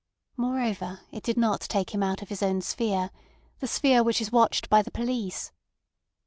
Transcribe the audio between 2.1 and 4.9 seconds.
of his own sphere—the sphere which is watched by the